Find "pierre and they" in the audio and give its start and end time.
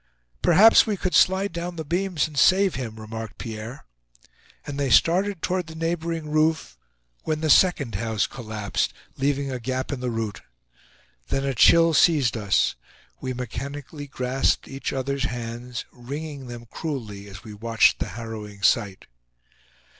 3.37-4.89